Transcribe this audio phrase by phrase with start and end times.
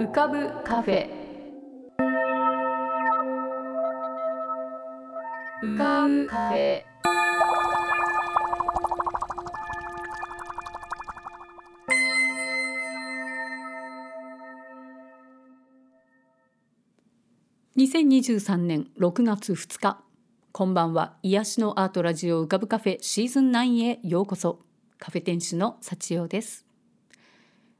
[0.00, 1.10] 浮かぶカフェ。
[5.62, 6.82] 浮かぶカフェ。
[17.76, 20.02] 2023年6月2日。
[20.52, 21.18] こんばんは。
[21.22, 24.60] 癒しのアートラジオ浮かぶカフェシーズン9へようこそ。
[24.98, 26.69] カフェ店主の幸代です。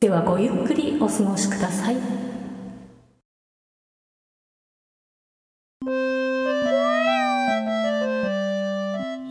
[0.00, 1.96] ではごゆっくりお過ごしください。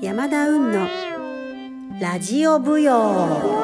[0.01, 0.87] 山田運の
[2.01, 3.63] ラジオ舞踊。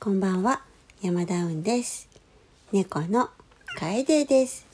[0.00, 0.62] こんばんは
[1.02, 2.08] 山田運です。
[2.72, 3.30] 猫の
[3.78, 4.66] 楓です。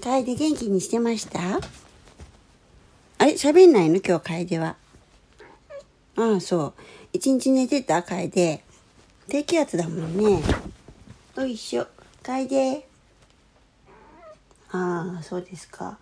[0.00, 1.60] 楓元気にしてました？
[3.26, 3.96] れ喋んないの？
[3.96, 4.76] 今日楓は。
[6.16, 6.74] ああそう。
[7.12, 8.62] 一日寝てた楓
[9.28, 10.42] 低気圧だもんね。
[11.36, 11.86] よいしょ
[12.22, 12.84] 楓
[14.70, 15.98] ああそうですか。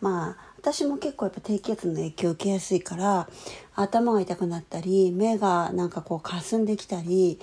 [0.00, 3.28] まあ私も結構やっぱ低気圧の影響を受けやすいから
[3.74, 7.38] 頭が痛くなったり目がなんかこう霞んできたり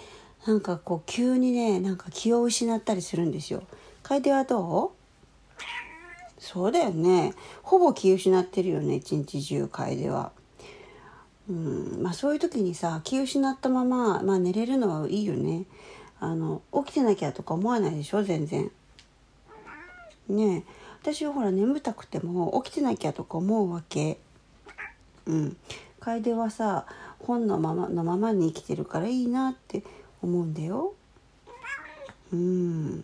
[0.45, 3.63] なんかこう急にねなんか気を失ったりするんですよ。
[4.03, 5.02] 楓はどう？
[6.44, 10.33] そうだよねほぼ気失ってるよね一日中楓は。
[11.50, 15.66] うんまあ、そういう時にさ気失ったまま、まあ、寝れるのはいいよね
[16.19, 18.72] あの起きてなきゃとか思わないでしょ全然
[20.29, 24.19] ねえ私はほら眠たくても起きてなきゃとか思うわけ。
[25.25, 25.57] うん。
[26.00, 26.85] 楓はさ
[27.19, 29.84] 本のままのままに生きてるからいいなって
[30.22, 30.94] 思うんだよ。
[32.31, 33.03] うん。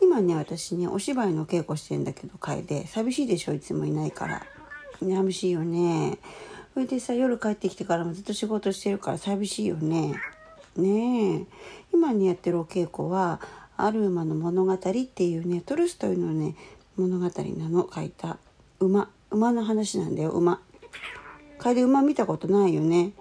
[0.00, 4.42] 今ね私ねお芝居の稽古してんだけど楓寂しいでしょいつもいないから。
[5.00, 6.18] 寂しいよね。
[6.72, 10.14] それでさ夜帰ってきてからもずっと仕事してるから寂しいよね。
[10.76, 11.46] ねえ。
[11.92, 13.40] 今ねやってるお稽古は
[13.76, 16.56] 「アルマの物語」っていうねトルストイのね
[16.96, 17.88] 物語なの。
[17.92, 18.38] 書いた。
[18.80, 19.10] 馬。
[19.30, 20.60] 馬の話なんだよ馬。
[21.58, 23.12] 楓馬見たことないよね。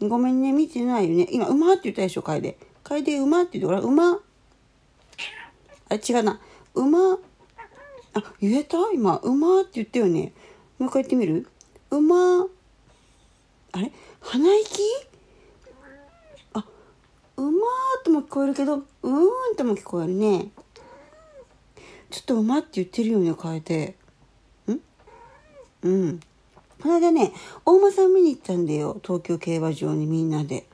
[0.00, 1.28] ごめんね見てないよね。
[1.30, 2.56] 今馬って言ったでしょ楓。
[2.84, 4.18] 楓馬って言ってほら馬
[5.92, 6.40] あ違うな
[6.74, 7.18] 馬
[8.14, 8.76] あ言えた？
[8.92, 10.32] 今馬って言ったよね
[10.78, 11.46] もう一回言ってみる？
[11.90, 12.46] 馬
[13.72, 13.92] あれ？
[14.20, 14.82] 鼻息？
[16.54, 16.64] あ
[17.36, 17.52] 馬
[18.04, 20.48] とも聞こえるけどうーんとも聞こえるね
[22.10, 23.96] ちょっと馬って言ってるよね、変えて。
[24.70, 24.80] ん？
[25.82, 26.20] うん。
[26.82, 27.32] この間ね、
[27.64, 29.00] 大間さん見に行ったんだよ。
[29.02, 30.66] 東京競馬場にみんなで。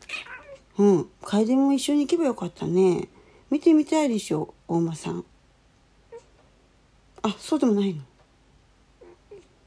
[0.79, 1.09] うん。
[1.23, 3.07] 楓も一緒に行けばよかったね。
[3.51, 5.25] 見てみたいでしょ、大間さん。
[7.23, 8.03] あ、そうでもないの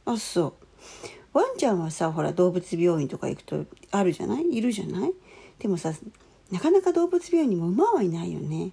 [0.06, 0.54] あ、そう。
[1.34, 4.56] ワンちゃんはさ、ほら、動物病院とか行くとあるじゃない？
[4.56, 5.14] いるじゃない？
[5.60, 5.94] でもさ、
[6.52, 8.72] なかなか動物病院にも馬はいないよね。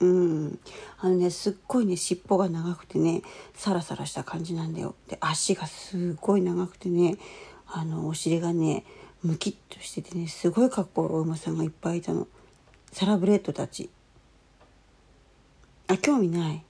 [0.00, 0.58] うん。
[0.98, 3.22] あのね、すっごいね、尻尾が長くてね、
[3.54, 4.96] サラサラした感じなんだよ。
[5.08, 7.16] で、足がすっごい長くてね、
[7.66, 8.84] あの、お尻がね、
[9.22, 12.26] ムキッとしててね、すごいかっこいいお馬さんがいっぱいいたの。
[12.90, 13.88] サラブレッドたち。
[15.88, 16.64] あ、興味ない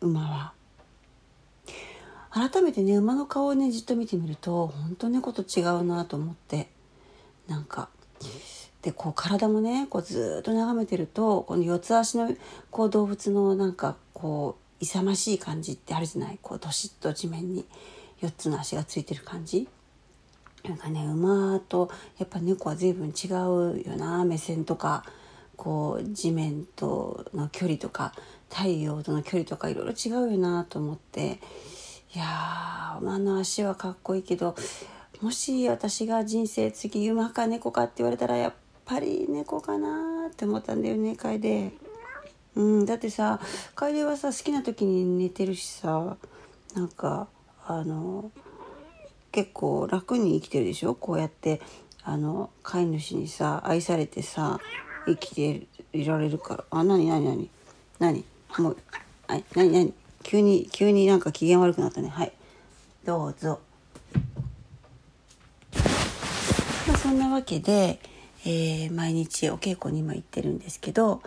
[0.00, 0.52] 馬は。
[2.30, 6.68] 改めてね、馬の顔をね、じっと見てみると、本当猫と違うなと思って。
[7.46, 7.88] なんか、
[8.82, 12.32] でこう体もねこうずっと眺めてるとこの四つ足の
[12.70, 16.38] こう動物のなんかこう勇ましい感じってあるじゃない？
[16.40, 17.64] こうどしっと地面に
[18.20, 19.68] 4つの足がついてる感じ
[20.64, 25.04] なんかね馬とやっぱ猫は随分違うよな目線とか
[25.58, 28.14] こう地面との距離とか
[28.48, 31.40] 太陽との距離とかいろいろ違うよなと思って。
[32.14, 34.56] いやー馬の足はかっこいいけど
[35.20, 38.54] もし私が人生次馬か猫かって言われたらやっ
[38.86, 41.70] ぱり猫かなって思ったんだよね楓。
[42.56, 43.40] うん、だってさ
[43.74, 46.16] 楓はさ好きな時に寝てるしさ
[46.74, 47.28] なんか
[47.66, 48.30] あの
[49.30, 50.94] 結構楽に生きてるでしょ？
[50.94, 51.60] こうやって
[52.02, 54.58] あの飼い主にさ愛されてさ。
[55.10, 56.64] 生きていられるから。
[56.70, 57.50] あ何何何
[57.98, 58.24] 何？
[58.58, 58.76] もう
[59.26, 59.94] はい何何？
[60.22, 62.08] 急に急になんか機嫌悪くなったね。
[62.08, 62.32] はい。
[63.04, 63.60] どうぞ。
[66.86, 68.00] まあ、そんなわけで、
[68.44, 71.22] えー、毎日お稽古に今行ってるんですけど、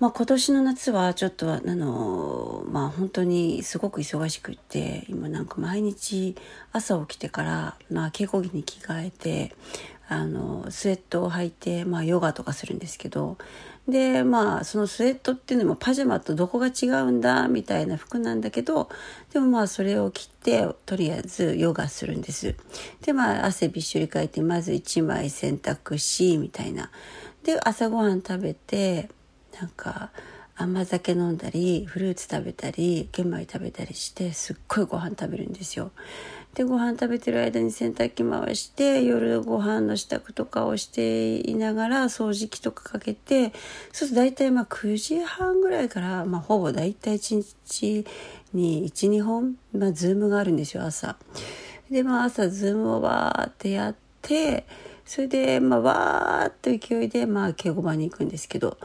[0.00, 6.34] まあ、今年の夏はちょっとあのまあ本当にすごく忙しくって今なんか毎日
[6.72, 9.54] 朝起きてから、まあ、稽古着に着替えて
[10.08, 13.38] あのスウェットを履いて、まあ、ヨガとかするんですけど
[13.88, 18.88] でまあそのスウェットっていうのもパジャマとどこが違うんだみたいな服なんだけど
[19.32, 22.54] でもまあそれを着てとりあえずヨガするんです。
[23.00, 26.90] でまあ汗びっしょりかいてまず1枚洗濯しみたいな。
[27.42, 29.08] で朝ごはん食べて
[29.60, 30.10] なんか
[30.54, 35.90] 甘酒飲んだりフルーツ食べたり玄米食べたりしてすっごいご飯食べるんですよ。
[36.54, 43.52] でご飯食べてる間に洗濯機回して夜ご飯の支度とかをしていながら掃除機とかかけて
[43.92, 48.04] そうすると大体まあ9時半ぐらいから、まあ、ほぼ大体1日
[48.52, 51.16] に12本、まあ、ズームがあるんですよ朝。
[51.90, 54.66] でまあ朝ズームをわーってやって
[55.06, 58.76] それでまあわーっと勢いでまあ稽古場に行くんですけど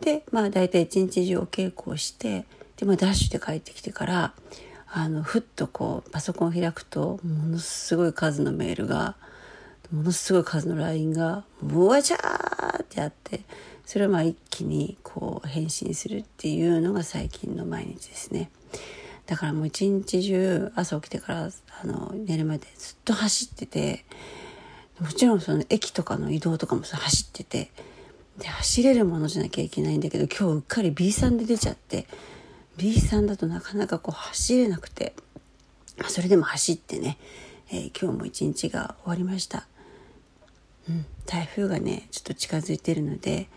[0.00, 2.44] でまあ大体一日中お稽古をして
[2.76, 4.32] で、まあ、ダッシュで帰ってきてから
[4.98, 9.14] あのふっとこうパソコンを開くとものすごい数のメールが
[9.92, 13.42] ものすごい数の LINE がブワチャーってあって
[13.84, 18.50] それをまあ一気にこう返信するっていうのが最近の毎日ですね。
[19.26, 21.50] だからもう一日中朝起きてから
[21.82, 24.06] あの寝るまでずっと走ってて
[24.98, 27.70] もちろんその駅とかの移動とかも走ってて
[28.38, 32.06] で走れるものじゃなきゃいけないんだけど今日うっかり B さんで出ちゃって
[32.76, 35.14] B さんだとなかなかこう走れなくて、
[35.96, 37.16] まあ、それでも走ってね、
[37.70, 39.66] えー、今日も一日が終わりました。
[40.88, 43.48] うん、台風がねちょっと近づいてるので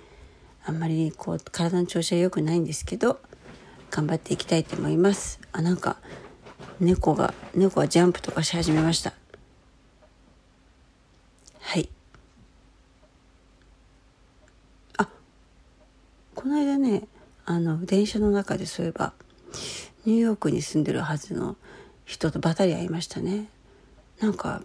[0.66, 3.20] あんまりこう体の調子は良くないんですけど
[3.92, 5.40] 頑張っていきたいと思います。
[5.52, 5.98] あなんか
[6.80, 9.14] 猫が猫がジャンプとかし始めました。
[11.60, 11.90] はい。
[14.98, 15.08] あ
[16.36, 17.04] この間ね
[17.50, 19.12] あの電車の中でそういえば
[20.06, 21.58] ニューヨークに住んでるはずの
[22.06, 23.50] 人とばたり会いましたね。
[24.20, 24.62] なんか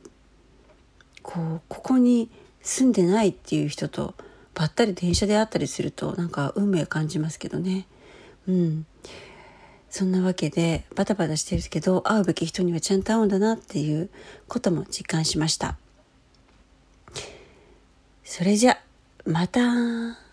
[1.23, 2.29] こうここに
[2.61, 4.13] 住んでないっていう人と
[4.53, 7.87] ばったり電車で会ったりするとなんか運命感じますけどね。
[8.47, 8.87] うん。
[9.89, 14.11] そんなわけでバタバタしてるけど会うべき人にはちゃんと会うんだなっていう
[14.47, 15.79] ことも実感しました。
[18.25, 18.79] それじゃ
[19.25, 20.24] また。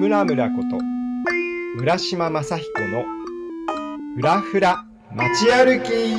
[0.00, 0.78] 村村こと
[1.78, 3.04] 浦島正彦の
[4.16, 6.16] ふらふら街歩き。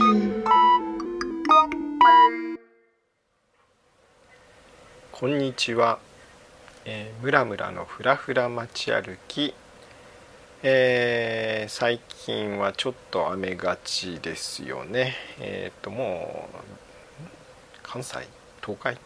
[5.12, 6.00] こんにちは、
[6.86, 9.54] えー、村村のふらふら街歩き、
[10.64, 15.16] えー、最近はちょっと雨がちですよね。
[15.42, 17.28] えっ、ー、ともう
[17.84, 18.26] 関西
[18.62, 18.98] 東海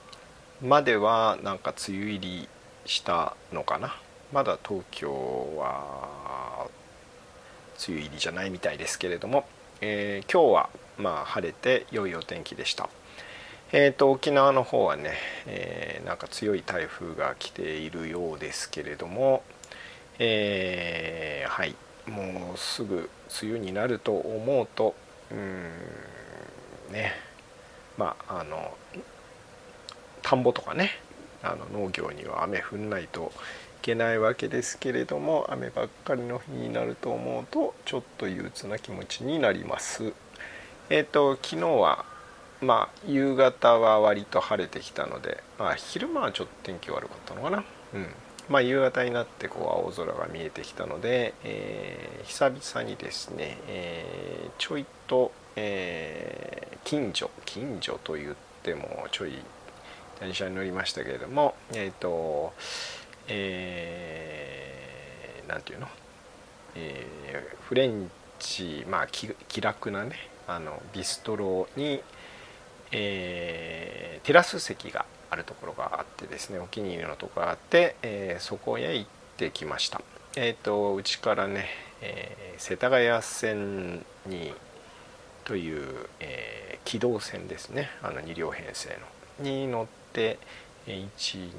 [0.62, 2.50] まではなんか梅雨入り
[2.86, 3.96] したのかな。
[4.32, 5.12] まだ東京
[5.58, 6.68] は
[7.88, 9.46] 梅雨入りじゃないみたいですけれども、
[9.82, 12.90] えー、今日はまあ晴れて良いお天気でした。
[13.72, 15.14] えーと、沖縄の方はね、
[15.46, 19.44] えー、なんか強い台風が来ているようですけれども、
[20.18, 21.76] えー、はい
[22.08, 23.10] もうすぐ
[23.42, 24.96] 梅雨になると思うと
[25.32, 27.14] うんね
[27.98, 28.76] まああの
[30.24, 30.92] 田んぼとかね
[31.44, 33.32] あの農業には雨降んないと
[33.82, 40.14] けないわけですけれども雨ばっかりの日になると思うとちょっと憂鬱な気持ちになります。
[40.90, 42.06] えっ、ー、と昨日は
[42.62, 47.64] まあ夕方は割と晴れてきたので、まあ、昼間はちょっと天気悪かったのかな。
[47.94, 48.08] うん
[48.50, 59.34] まあ、夕方になってこう青空が見えてきたので、えー、久々にですね、えー、ちょいと、えー、近所近所と言ってもちょい
[60.20, 62.54] 電車に乗りましたけれどもえっ、と
[63.30, 65.88] えー、ていうの、
[66.76, 68.10] えー、フレン
[68.40, 70.16] チまあ気楽なね
[70.48, 72.02] あのビストロに、
[72.92, 80.02] えー、テラス席があるところがあってですねお気に入りのところがあって、えー、そこへ行ってきました。
[80.36, 81.68] えっ、ー、とうちからね、
[82.02, 84.54] え、世田谷線に
[85.44, 89.44] という、えー、軌道線ですねあの2両編成の。
[89.44, 90.38] に乗って
[90.94, 91.50] 12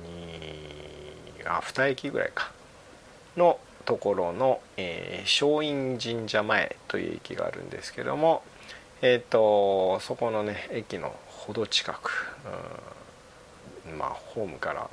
[1.47, 2.53] あ2駅ぐらいか
[3.37, 8.43] のところの、えー、松陰神社前という駅があるんですけども、
[9.03, 12.37] えーと、そこのね駅のほど近く、
[13.89, 14.91] うん、まあホームから、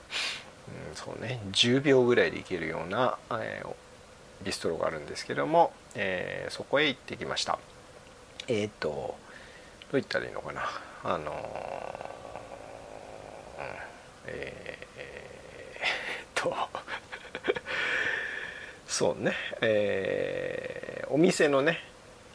[0.89, 3.67] うん、そうね10秒ぐらいで行けるような、えー、
[4.45, 7.59] ビストロがあるんですけども、えー、そこへ行ってきました。
[8.47, 9.15] えっ、とどう
[9.93, 10.61] 言ったらいいのかな
[11.03, 12.16] あの
[14.27, 16.55] えー、と
[18.87, 21.79] そうねえー、お店のね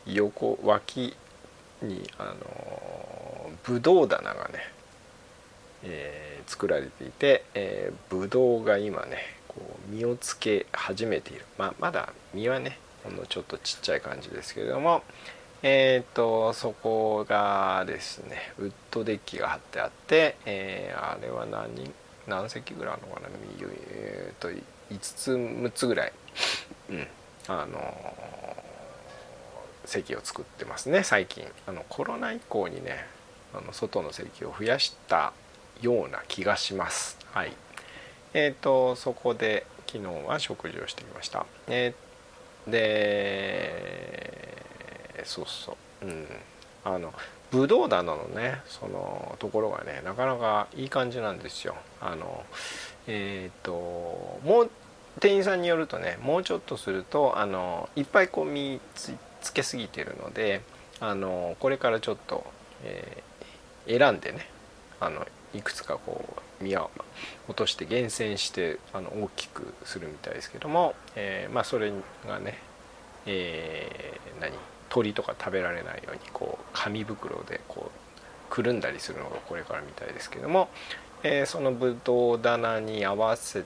[0.06, 1.16] 横脇
[1.82, 4.58] にあのぶどう棚がね、
[5.84, 9.18] えー、作られていて、えー、ぶどうが今ね
[9.49, 9.56] こ
[9.88, 15.02] う実をつけ始めている、まあ、まだ実はねほんのちょっとちっちゃい感じですけれども
[15.62, 21.92] えっ、ー、とそこがですねウッドデッキが張ってあって、えー、あれは何人
[22.26, 23.28] 何席ぐらいあるのかな
[23.71, 24.61] えー、と5
[25.00, 26.12] つ6つぐらい、
[26.90, 27.07] うん、
[27.49, 28.57] あの
[29.85, 31.45] 席を作ってますね最近。
[31.66, 33.07] あのコロナ以降にね
[33.54, 35.33] あの外の席を増やした
[35.81, 37.19] ような気がします。
[37.33, 37.52] はい。
[38.35, 41.47] えっ、ー、とそこで昨日は食事をしてきました。
[41.69, 44.51] えー、で
[45.25, 46.07] そうそう。
[46.07, 46.26] うん。
[46.85, 47.12] あの
[47.50, 51.76] ブドウ棚のねそのところがねなかなかいい感じなんですよ。
[52.00, 52.45] あの
[53.07, 54.71] えっ、ー、ともう
[55.21, 59.14] 店員さんによるとねもうちょっとするとあのいっぱいこう見つ
[59.52, 60.62] けすぎてるので
[61.00, 62.45] あのこれからちょっと、
[62.85, 64.47] えー、選んでね
[64.99, 66.25] あのいくつかこ
[66.61, 66.91] う実を
[67.49, 71.93] 落として厳選してあの大きくするみたいですけども、えー、まあそれ
[72.26, 72.59] がね、
[73.26, 74.52] えー、何？
[74.92, 80.68] 鳥とか食べられないようにこう紙袋でこうくるんだりするのがこれからみたいですけども、
[81.22, 83.64] えー、そのぶどう棚に合わせ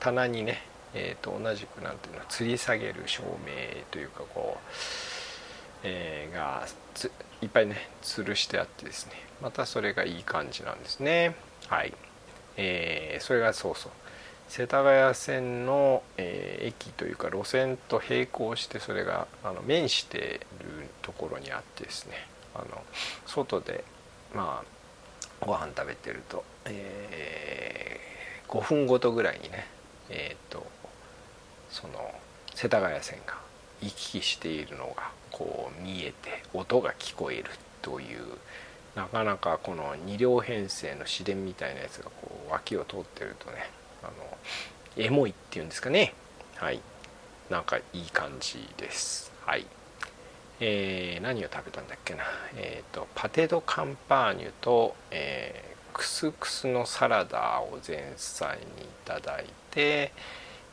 [0.00, 0.62] 棚にね
[0.94, 4.60] えー、と同じくなんていうの吊り下げる照明というかこう、
[5.82, 6.66] えー、が
[7.42, 9.12] いっぱいね吊るしてあってですね
[9.42, 11.36] またそれがいい感じなんですね。
[11.68, 11.94] はい、
[12.56, 13.92] えー、それがそうそう。
[14.48, 20.40] 世田谷線の、えー、駅というか路線と並行してそれがあの面している
[21.02, 22.26] ところにあってですね。
[22.54, 22.82] あの
[23.26, 23.84] 外で
[24.34, 29.68] まあご飯食べてると、えー、5分ごとぐらいにね
[30.10, 30.66] えっ、と
[31.70, 32.12] その
[32.54, 33.36] 世田谷線が
[33.80, 37.44] 行き来しているのがこう見えて音が聞こえる
[37.82, 38.24] という
[38.96, 43.70] なかなかこの2両編成の市電みたいなやつがこう脇を通ってるとね
[44.10, 44.38] の
[44.96, 46.14] エモいっていうんですかね。
[46.56, 46.80] はい。
[47.50, 49.32] なんかいい感じです。
[49.44, 49.66] はい。
[50.60, 52.24] えー、何を食べたんだっけな。
[52.56, 58.66] えっ、ー、とパテ・ド・カンパーニュと、えー、クスクスのサラダを前菜にい
[59.04, 60.12] ただいて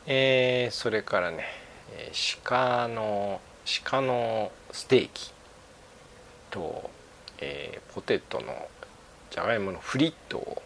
[0.08, 1.44] えー、それからね、
[1.90, 2.12] え
[2.44, 3.40] 鹿の
[3.82, 5.32] 鹿のステーキ
[6.48, 6.88] と、
[7.38, 8.68] えー、ポテトの
[9.32, 10.62] じゃがいものフリット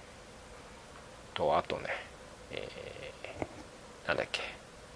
[1.32, 1.84] とあとね、
[2.52, 4.40] えー、なんだっけ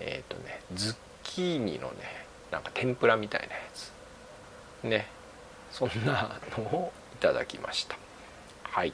[0.01, 1.95] えっ、ー、とねズッキーニのね
[2.51, 3.93] なんか天ぷらみたいなやつ。
[4.85, 5.07] ね
[5.71, 7.97] そんなのをいただきました。
[8.65, 8.93] はい。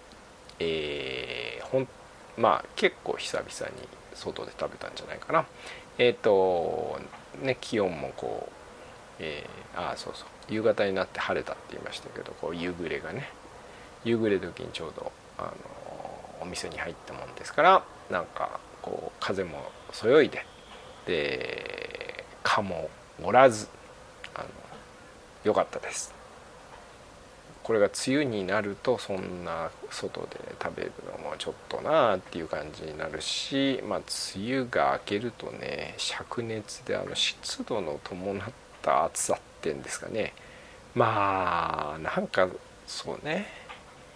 [0.59, 1.89] えー、ほん
[2.37, 5.47] まあ結構久々に外で食べたんじゃないかな。
[5.99, 7.01] えっ、ー、と
[7.43, 8.53] ね気温もこう、
[9.19, 10.29] えー、ああそうそう。
[10.49, 13.29] 夕方になって晴れたって言いましたけどこう夕暮れがね。
[14.05, 15.51] 夕暮れ時にちょうどあの
[16.41, 20.45] お店に入ったもんですからなんかこう風もそよいで
[21.07, 22.91] で蚊も
[23.23, 23.69] おらず
[24.35, 24.47] あの
[25.45, 26.15] 良かったです。
[27.63, 33.99] これが梅雨になるとそんな外で食べるのもちょっとなあっていう感じになるし、まあ、
[34.35, 38.51] 梅雨が明けるとね灼熱であの湿度の伴っ
[38.83, 40.33] た暑さってんですかね。
[40.95, 42.49] まあなんか
[42.87, 43.60] そうね。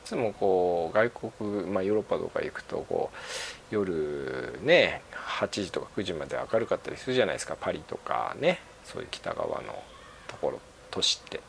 [0.04, 5.02] つもこう外国、まあ、ヨーロッパとか行くとこう夜ね
[5.38, 7.56] 8時とか9時まで明るかったりするじゃないですか。
[7.60, 9.82] パリとかねそういう北側の
[10.28, 11.40] ところ都市って。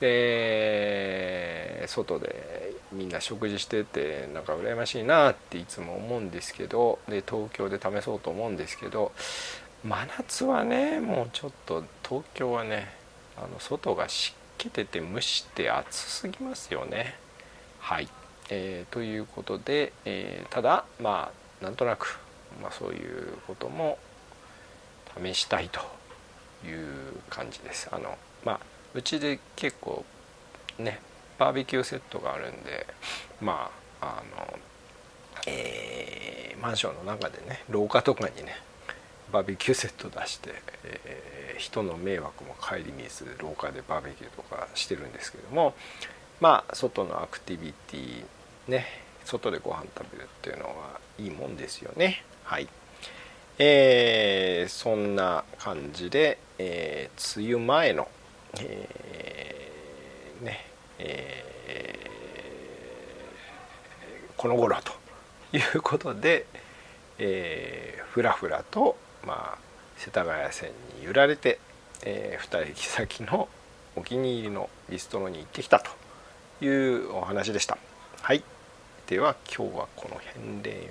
[0.00, 9.12] で外でみんな食事しててなんか羨ましいなっていつも思うんですけどで東京で試そうと思うんですけど
[9.84, 12.88] 真夏はねもうちょっと東京はね
[13.36, 17.23] あの外が湿気てて蒸して暑すぎますよね。
[17.84, 18.08] はい、
[18.48, 22.18] えー、ということで、えー、ただまあなんとなく、
[22.62, 23.98] まあ、そういうことも
[25.22, 25.80] 試したいと
[26.66, 26.86] いう
[27.28, 27.90] 感じです。
[27.92, 28.60] あのまあ
[28.94, 30.02] うちで結構
[30.78, 30.98] ね
[31.38, 32.86] バーベキューセットがあるんで
[33.42, 34.58] まああの
[35.46, 38.56] えー、マンションの中でね廊下とかにね
[39.30, 45.74] バーベキューセット出して、えー、人の迷惑も顧みず廊下でバーベキューとかしてるんですけども
[46.40, 48.24] まあ外のアクティビティ
[48.68, 48.86] ね
[49.24, 52.24] 外でご飯食べるっていうのはいいもんですよね。
[52.44, 52.68] はい。
[53.58, 58.08] えー、そんな感じで、えー、梅雨前の
[58.60, 58.88] え
[60.40, 60.66] ね、
[60.98, 64.92] えー、この頃と
[65.56, 66.46] いうことで、
[67.18, 69.58] えー、ふらふらと、まあ、
[69.96, 71.58] 世田谷線に揺られて、
[72.04, 73.48] えー、2駅先の
[73.96, 75.90] お気に入りのビストロに行ってきたと。
[76.60, 77.78] いうお話でした。
[78.20, 78.42] はい。
[79.06, 80.90] では今日はこの辺で。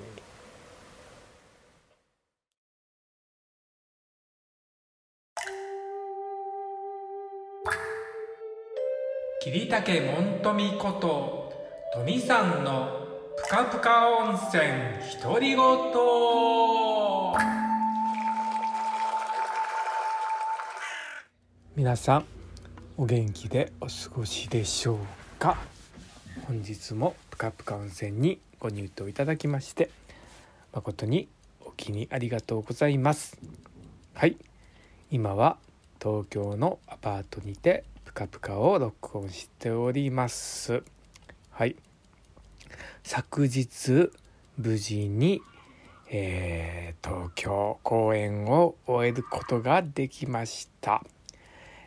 [9.42, 11.54] 桐竹門富こと
[11.94, 14.64] 富さんのぷかぷか温泉
[15.22, 15.60] 独り言。
[21.76, 22.26] 皆さん
[22.98, 25.58] お元気でお過ごしでしょうか。
[26.48, 29.90] 本日もぷかぷか温泉にご入湯いただきまして
[30.72, 31.28] 誠に
[31.66, 33.38] お気にありがとうございます。
[34.14, 34.38] はい。
[35.12, 35.58] 今は
[36.02, 40.82] 東京のアパートにてぷかぷかを録音しております。
[41.52, 41.76] はい。
[43.04, 44.12] 昨日
[44.58, 45.42] 無事に、
[46.10, 51.04] えー、東京公演を終えることができました、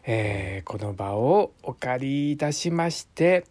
[0.07, 3.45] えー、この場をお借りいたしまして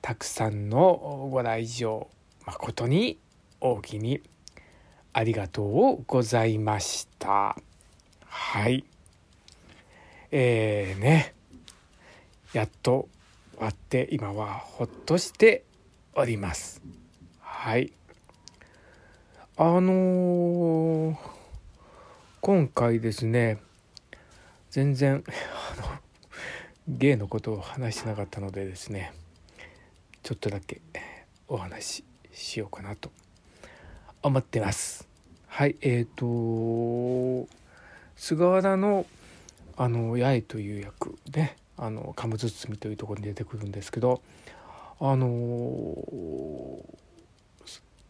[0.00, 2.08] たくさんのご来場
[2.46, 3.18] 誠に
[3.60, 4.22] 大きに
[5.12, 7.56] ありがとうございました。
[8.24, 8.84] はい。
[10.30, 11.34] えーね。
[12.52, 13.08] やっと
[13.56, 15.64] 終わって今はほっとして
[16.14, 16.80] おります。
[17.40, 17.92] はい。
[19.56, 21.16] あのー、
[22.40, 23.58] 今回ですね
[24.70, 25.24] 全然
[26.88, 29.12] 芸のことを話してなかったのでですね
[30.22, 30.80] ちょっとだけ
[31.46, 33.10] お話ししようかなと
[34.22, 35.06] 思ってます
[35.46, 37.48] はいえ、ー、と
[38.16, 39.04] 菅原の
[39.76, 44.22] あの八重という役であのカム包みというところに出てくるんですけど
[44.98, 45.94] あの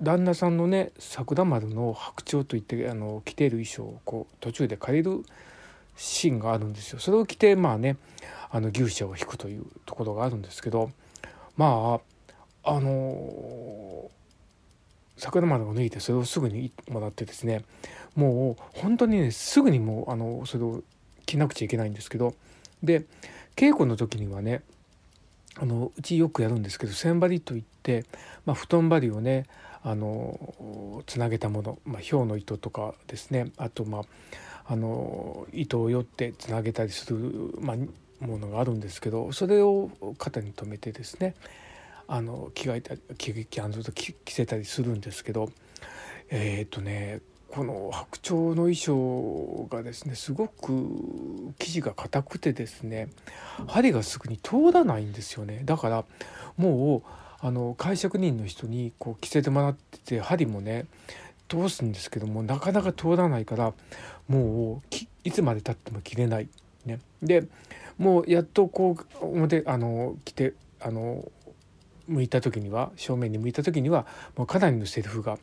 [0.01, 5.25] 旦那さんのね桜丸の白鳥といってあの着ている衣装をこう途中で借りる
[5.97, 7.01] シーンがあるんですよ。
[7.01, 7.97] それを着てまあね
[8.51, 10.91] あの牛舎を引くというところがあるんですけど
[11.57, 12.01] ま
[12.65, 14.11] ああの
[15.17, 17.65] 桜丸を抜いてそれをすぐにもらってですね
[18.15, 20.83] もう本当にねすぐにもうあのそれを
[21.27, 22.35] 着なくちゃいけないんですけど
[22.83, 23.05] で
[23.57, 24.63] 稽古の時にはね
[25.57, 28.05] あのうちよくやるんですけど線張りといって、
[28.47, 29.47] まあ、布団張りをね
[29.83, 34.03] あのつなげたもの、まあ、氷の糸とかですねあとまあ
[34.71, 37.77] あの糸をよってつなげたりする、まあ、
[38.21, 41.35] ものがあるんですけどそれを肩に留めてですね
[42.07, 45.51] あの着替えたり着着着せたりするんですけど
[46.31, 53.09] えっ、ー、とねこの白鳥の衣装がですねすごく生地が硬くてですね
[53.67, 56.05] 針がすぐに通らないんですよねだから
[56.57, 57.03] もう
[57.41, 60.87] あの解釈人の人にこう着せてもらってて針もね
[61.49, 63.73] 通すんですけどもなかなか通らないから
[64.29, 66.49] もういつまでたっても着れない。
[66.85, 67.45] ね、で
[67.99, 71.31] もうやっとこう表あの着てあの
[72.07, 74.07] 向いた時には正面に向いた時には
[74.37, 75.39] もうかなりのセリフが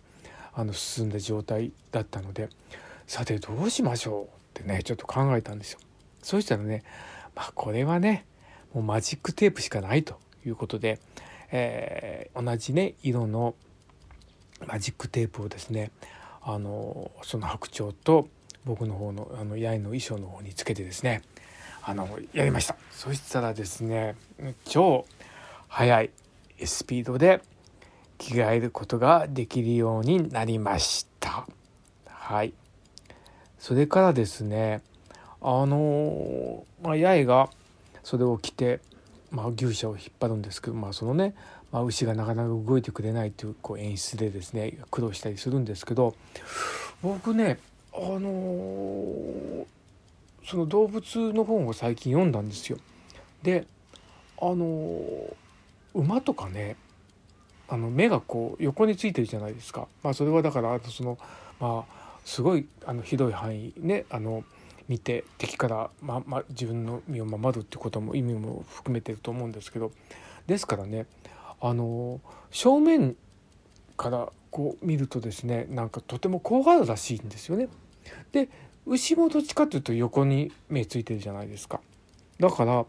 [0.53, 2.49] あの進んだ状態だったので
[3.07, 5.79] さてどうしましょうってねちょっと考えたんですよ。
[6.21, 6.83] そうしたらね
[7.35, 8.25] まあこれはね
[8.73, 10.99] もうマジックテープしかないということで、
[11.51, 13.53] えー、同じね色の
[14.65, 15.91] マジックテープをですね
[16.41, 18.27] あのその白鳥と
[18.63, 21.21] 僕の方のあの八重の衣装の方につけてですね
[21.87, 22.75] あのやりました。
[22.91, 24.15] そしたらですね
[24.65, 25.05] 超
[25.67, 26.09] 速い
[26.65, 27.41] スピードで
[28.17, 31.45] 着替えることができるようになりました。
[32.07, 32.53] はい。
[33.59, 34.81] それからですね
[35.41, 37.49] あのまあ、八重が
[38.03, 38.79] それを着て、
[39.29, 41.35] まあ、牛舎を引っ張るんですけど、まあ、そのね、
[41.71, 46.15] まあ、牛がなかなか動いてくれないというこう演出でですね苦労したりするんですけど
[47.03, 47.59] 僕ね
[47.93, 49.65] あのー、
[50.45, 52.77] その動物の本を最近読んだんですよ。
[53.41, 53.65] で
[54.37, 55.35] あの、
[55.93, 56.75] 馬とかね
[57.67, 59.87] あの目がこう横についてるじゃないですか。
[60.03, 61.17] まあ、それはだからあとその
[61.59, 64.43] まあすごいあのひどい範囲ねあの
[64.87, 69.91] 見て敵から、まま、自分の身を守るってことも意味も含めてると思うんですけど
[70.45, 71.07] ですからね
[71.59, 73.15] あの正面
[73.97, 77.67] からこう見るとですねなんかとても怖がるらしいんですよね。
[78.31, 78.49] で
[78.85, 81.81] 牛もどっちかというと横に目ついてるじゃないですか。
[82.39, 82.85] だから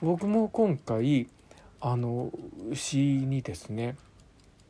[0.00, 1.28] 僕も今回
[1.80, 2.30] あの
[2.70, 3.96] 牛にですね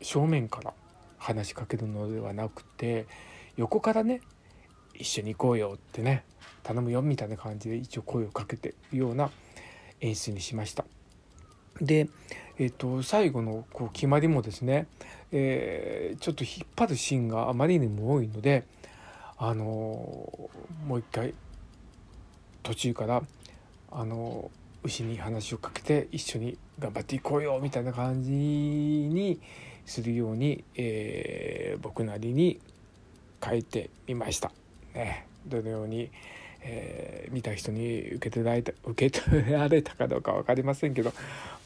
[0.00, 0.72] 正面から
[1.18, 3.06] 話しかけるのではなくて
[3.56, 4.22] 横からね
[4.94, 6.24] 一緒に行こうよってね
[6.62, 9.30] 頼むよみたいな感じで一応声をかけてるような
[10.00, 10.84] 演出にしました。
[11.80, 12.08] で、
[12.58, 14.86] えー、と最後のこう決まりもですね、
[15.32, 18.64] えー、ちょっと引っ張るシーンがあまりにも多いので、
[19.42, 21.32] あのもう一回
[22.62, 23.22] 途中から
[23.90, 24.50] あの
[24.82, 29.40] 牛に話をかけて一緒に頑張っていこうよみたいな感じに
[29.86, 32.60] するように、えー、僕なりに
[33.42, 34.52] 書いてみました。
[34.94, 36.10] ね、どのように、
[36.60, 41.14] えー、見た人に受け取られた受け取られたかどうか分かりませんけど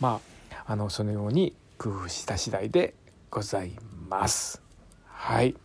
[0.01, 0.21] ま
[0.53, 2.95] ああのそのように工夫した次第で
[3.31, 3.73] ござい
[4.09, 4.63] ます。
[5.07, 5.64] はい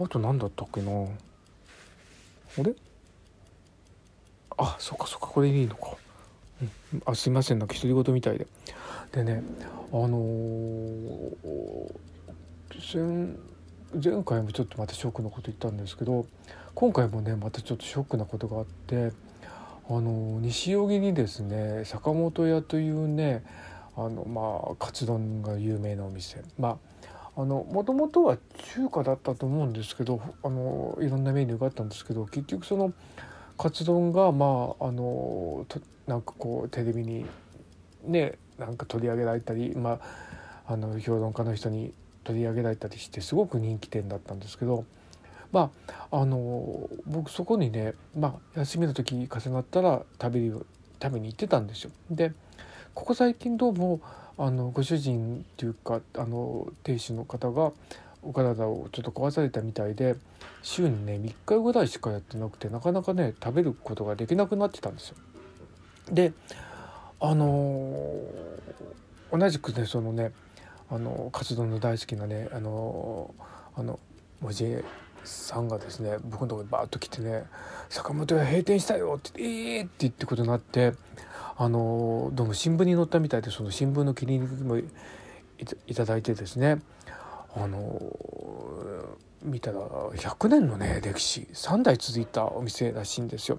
[0.00, 0.90] あと何だったっけな。
[0.90, 2.74] あれ？
[4.56, 5.96] あそっかそっかこれでいいのか、
[6.62, 6.64] う
[6.96, 8.46] ん、あすいませんなんか独り言みたいで。
[9.12, 9.42] でね
[9.92, 11.34] あのー、
[14.04, 16.26] 前回もちょっとまたショックなこと言ったんですけど
[16.74, 19.12] 今回もねまたちょっとショックなことがあって
[19.88, 23.44] あの西荻にですね坂本屋というね
[23.96, 26.42] あのまあカツ丼が有名なお店。
[26.58, 26.78] ま
[27.38, 28.36] あのもともとは
[28.74, 32.92] 中華だったと思うんですけどあのいろんなメニューがあったんですけど結局その
[33.56, 37.26] カツ丼がまああのとなんかこうテレビに
[38.02, 40.00] ねなんか取り上げられたりま
[40.66, 44.84] ああの評論家の人に取り上げられたりしてすごく人気店だったんですけど
[45.52, 45.70] ま
[46.10, 50.66] ああの僕そこにね、まあ、休みの時重なったら食べる
[51.00, 51.92] 食べに行ってたんですよ。
[52.10, 52.32] で
[52.94, 54.00] ここ最近どうも
[54.38, 57.72] あのご主人っていうかあの亭主の方が
[58.22, 60.16] お体をちょっと壊されたみたいで
[60.62, 65.16] 週にね3日ぐらいしかやってなくてなかなかね食べることができなくなってたんですよ。
[66.12, 66.32] で
[67.20, 68.16] あの
[69.32, 70.32] 同じくねそのね
[70.90, 73.34] あの活動の大好きなねあの
[73.76, 73.98] あの
[74.40, 74.84] 文字
[75.24, 77.44] さんがですね僕のとこにバーッと来てね
[77.90, 80.94] 「坂本屋閉店したよ」って言って「ええー!」って言ってことになって
[81.60, 86.80] あのどうも新聞に載ったみたいでその新聞の切り抜きもいただいてですね。
[87.56, 88.00] あの
[89.42, 91.48] 見たら100年のね歴史。
[91.52, 93.58] 3代続いたお店らしいんですよ。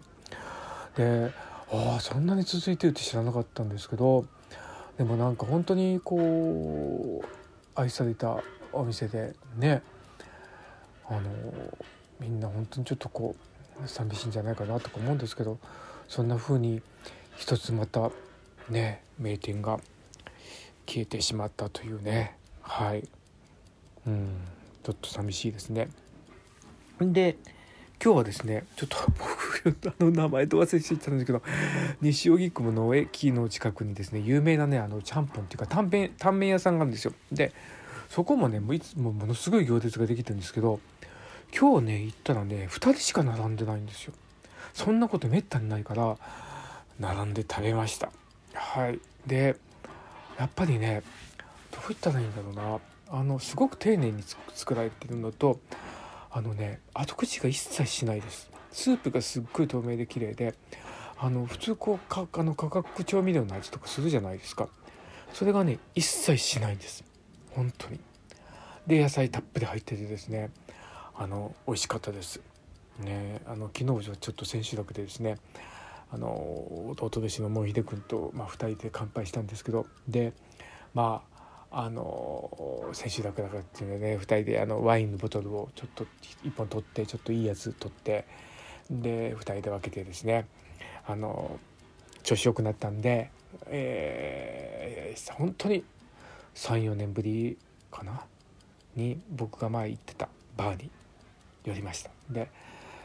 [0.95, 1.29] で
[1.73, 4.25] ああそんなに続いてるって知らなかったんですけど
[4.97, 7.27] でもなんか本当にこう
[7.75, 9.81] 愛されたお店でね。
[11.09, 11.21] あの
[12.21, 13.35] みんな本当にちょっとこ
[13.83, 15.57] う寂しいんじゃないかなとか思うんですけど
[16.07, 16.81] そんな風に
[17.39, 18.11] 一つまた
[18.69, 19.79] ね名店が
[20.85, 22.35] 消えてしまったというね。
[22.61, 23.07] はい。
[24.05, 24.29] うん。
[24.83, 25.87] ちょっと寂しいですね。
[26.99, 27.37] で
[28.03, 28.97] 今日はですねちょっと
[29.63, 31.41] 僕あの名前と忘れていたんですけど
[32.01, 37.13] 西荻窪の駅の近くにですね有名なねあのちゃんぽんっていうかタンメンタンメン屋さんがあるんですよ。
[37.31, 37.53] で
[38.09, 40.81] そこもねもういつもものすごい行列ができてるんですけど
[41.57, 44.13] 今日ね行ったらね2人しか並んでないんですよ。
[44.73, 46.17] そんなことめったにないから
[46.99, 48.11] 並んで食べました。
[48.53, 48.99] はい。
[49.25, 49.55] で
[50.37, 51.01] やっぱりね
[51.71, 52.79] どう言ったらいいんだろうな。
[53.11, 55.59] あのすごく丁寧に作られてるのと
[56.29, 58.49] あのね後口が一切しないです。
[58.71, 60.53] スープがすっごい透明で綺麗で
[61.17, 64.69] あの普通こうかあの化学調味料の味とかするじゃないですか。
[65.33, 67.03] それがね一切しないんです。
[67.51, 67.99] 本当に。
[68.87, 70.51] で野菜たっぷり入っててですね。
[71.15, 72.39] あの美味しかったです。
[72.99, 75.37] ねあの昨日ちょっと千秋楽でですね
[76.11, 76.27] あの
[76.91, 80.33] 弟弟子のもう秀君と、まあ、2人で乾杯したんですけどで
[80.93, 81.29] まあ
[81.71, 86.05] あの千秋楽だからっていうので、ね、2人であのワインのボトルをちょっと
[86.43, 88.25] 1本取ってちょっといいやつ取って
[88.89, 90.47] で2人で分けてですね
[91.05, 91.59] あの
[92.23, 93.29] 調子よくなったんで、
[93.67, 95.83] えー、本当に
[96.55, 97.57] 34年ぶり
[97.91, 98.23] かな
[98.95, 100.89] に僕が前行ってたバーに
[101.65, 102.09] 寄りました。
[102.29, 102.49] で、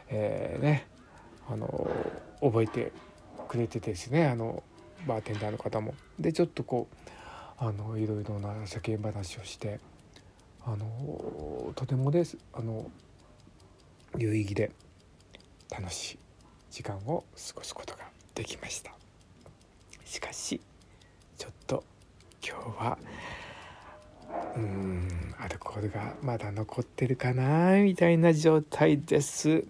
[0.09, 0.87] えー、ね
[1.47, 1.89] あの
[2.45, 2.91] 覚えて
[3.47, 4.63] くれててですねあの
[5.07, 5.93] バーテンダーの方も。
[6.19, 7.07] でちょっとこう
[7.57, 9.79] あのいろいろな世間話をして
[10.65, 12.89] あのとてもですあの
[14.17, 14.71] 有意義で
[15.69, 16.19] 楽しい
[16.71, 18.01] 時間を過ごすことが
[18.33, 18.91] できました
[20.05, 20.59] しかし
[21.37, 21.83] ちょっと
[22.45, 22.97] 今日は
[24.55, 29.63] うんアルコールがまだ残ってるかなみたいな状態です、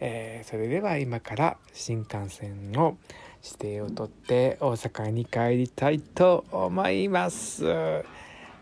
[0.00, 2.98] えー、それでは今から新幹線の
[3.42, 7.64] 指定を取って大阪に帰りたいと思います。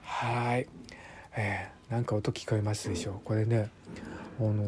[0.03, 0.66] はい、
[1.37, 3.14] えー、なんか音聞こえますでしょう？
[3.25, 3.70] これね
[4.38, 4.62] あの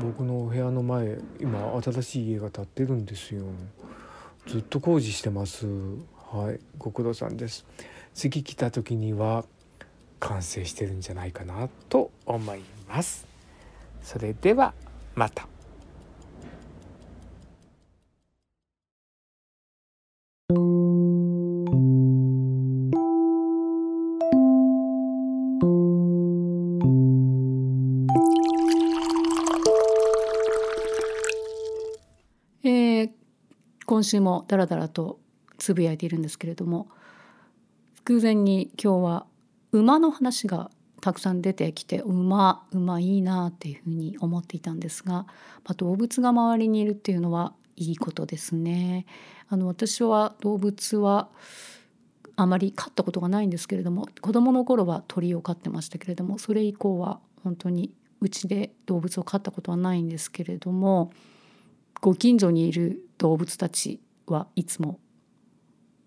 [0.00, 3.44] 僕の部屋の前今新しい家が建ってるんですよ。
[4.46, 5.66] ずっと工事してます。
[6.32, 6.60] はい。
[6.78, 7.66] ご苦労さんです。
[8.14, 9.44] 次来た時には
[10.20, 13.26] 完成してるんじゃないかなと思います。
[14.02, 14.74] それでは
[15.14, 15.48] また。
[33.98, 35.18] 今週もダラダラと
[35.56, 36.86] つぶやいているんですけれども
[38.04, 39.26] 偶然に今日は
[39.72, 45.26] 馬の話がたくさん出てきて馬馬いいなあっていうふうに思っていたんですが、ま
[45.70, 49.04] あ、動物が周りにいるっていうのはいいことですね。
[49.48, 51.28] あの私は動物は
[52.36, 61.10] あまり飼ったことがないんですけれども子どもの頃は鳥を飼ってましたけれどもそれ以降は本当にうちで動物を飼ったことはないんですけれども
[62.00, 65.00] ご近所にいる動物たちはいつも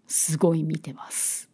[0.08, 1.50] すごい見てます。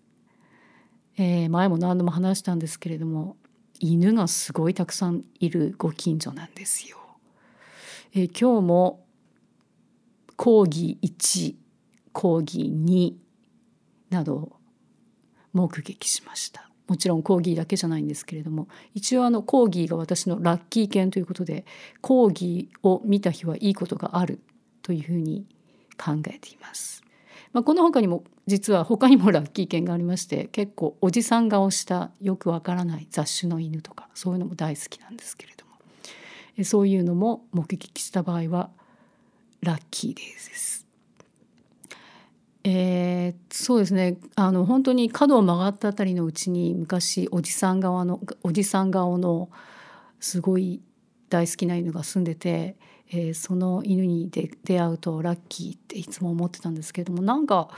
[1.17, 3.37] えー、前も何度も話したんですけれども
[3.79, 6.97] 犬がすごいたくさんいるご近所なんですよ。
[8.13, 9.05] えー、今日も
[10.35, 11.55] 講義1
[12.13, 13.13] 講義2
[14.09, 14.57] などを
[15.53, 21.65] 目撃しましたもちろんコーギーだけじゃないんですけれども一応あのコーギーが私のラッキー犬ということで
[22.01, 24.39] コーギーを見た日はいいことがある
[24.81, 25.45] というふうに
[25.97, 27.03] 考えています。
[27.53, 38.69] まあ、この他にも実は他にもラッキー犬がありまして結構おじさん顔したよくわからない雑種の犬とかそういうのも大好きなんですけれどもそういうのも目撃した場合は
[39.61, 40.21] ラッキーで
[40.55, 40.86] す。
[42.69, 49.49] えー、そうですねあの本当に角を曲がったあたりのうちに昔おじさん側のおじさん顔の
[50.19, 50.81] すごい
[51.29, 52.75] 大好きな犬が住んでて、
[53.09, 57.69] えー、その犬に出会うとラッキーっていつも思ってたんですけれどもなんか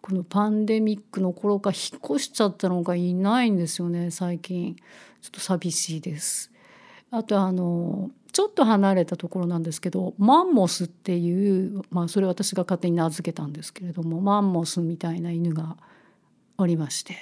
[0.00, 4.76] このパンデミックの頃か引っ越しちゃったのがいないんですよね最近
[5.22, 6.52] ちょっと寂しいです。
[7.10, 15.76] あとあのちょっと離れたところなんですけどマンモスっていう、まあ、それ私が勝手に名付けたんですけれどもマンモスみたいな犬が
[16.58, 17.16] おりまして、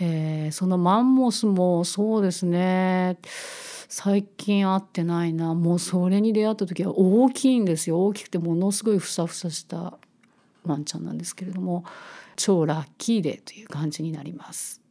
[0.00, 3.18] えー、そのマンモスもそうですね
[3.88, 9.98] 最近会ってないなもうそれに出会った時は大きいんですよ大きくてものすごいふさふさした
[10.64, 11.84] ワンちゃんなんですけれども
[12.36, 14.82] 超ラッキーデーという感じになります。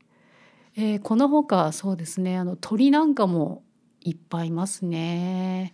[0.78, 3.64] えー、このほかそうですねあの鳥なんかも
[4.06, 5.74] いっぱいいますね。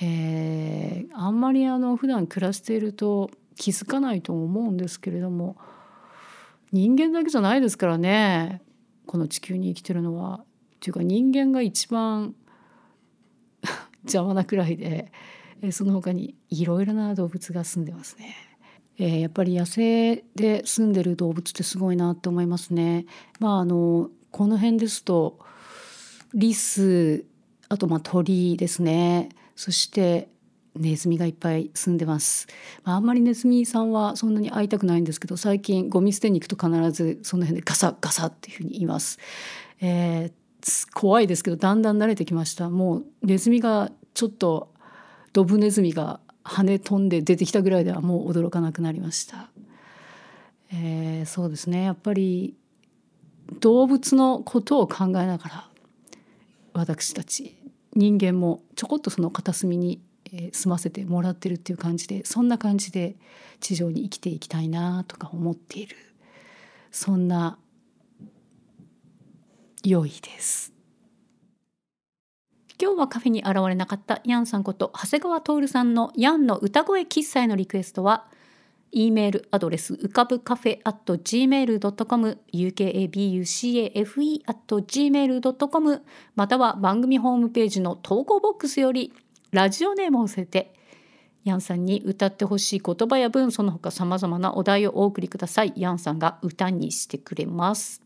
[0.00, 5.56] えー、あんまりあの普段暮らしていると気づかないと思うんですけれども
[6.70, 8.60] 人間だけじゃないですからね
[9.06, 10.44] この地球に生きてるのは。
[10.76, 12.34] っていうか人間が一番
[14.04, 15.10] 邪魔なくらいで
[15.70, 18.36] その他にいろいろな動物が住んでますね。
[18.98, 23.06] えー、やっぱり野生で住んでる動物ってすごいなって思いますね。
[23.40, 25.38] まああのこの辺ですと
[26.34, 27.24] リス
[27.68, 29.28] あとまあ鳥ですね。
[29.54, 30.28] そして
[30.78, 32.46] ネズミがいっぱい住んでます、
[32.84, 39.18] まあ、あんまりネズミさんはそんなに会いたくないんですけど最近ゴミ捨てに行くと必ずその辺でガサガサっていうふうに言います、
[39.80, 42.68] えー、怖いですけどだんだん慣れてきました。
[42.68, 44.74] もうネズミがちょっと
[45.32, 49.48] ドブネズミが羽飛んで出てきたぐらいではもう驚かなくなりました、
[50.72, 51.84] えー、そうですね。
[51.84, 52.54] やっぱり
[53.60, 55.68] 動物のことを考えながら
[56.74, 57.55] 私たち
[57.96, 60.02] 人間もちょこっとその片隅に
[60.52, 63.16] 住ませてもらってるっていう感じでそんな感じで
[63.60, 65.96] 地上に生きていきたいなとか思っている
[66.90, 67.58] そんな
[69.82, 70.72] 良いです。
[72.78, 78.26] 今日はカフェに現れなかったヤンさんこと長谷川徹さんのヤンの歌声喫茶へのリクエストは
[78.96, 86.02] e メールアドレス浮かぶカフェ at gmail.com ukabucafe at gmail.com
[86.34, 89.12] または番組ホームページの投稿ボックスより
[89.50, 90.74] ラジオネームを載せて。
[91.44, 95.72] ヤンさんに歌ってほしい言葉や文その他さまざまなお題をお送りください。
[95.76, 98.02] ヤンさんが歌にしてくれます。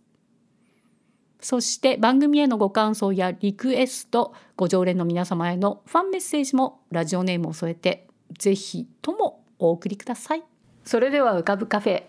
[1.41, 10.43] そして番組へのご感想やリクエストご常連の皆様へのファンメッセージもラジオネームを添えてぜひともお送りください。
[10.85, 12.05] それでは浮かぶカフェ。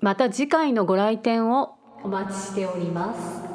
[0.00, 3.53] また次回のご来店をお待ちしております。